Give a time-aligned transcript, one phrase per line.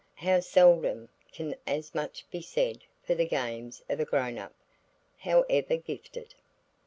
[0.15, 4.55] How seldom can as much be said for the games of a grown up,
[5.19, 6.33] however gifted!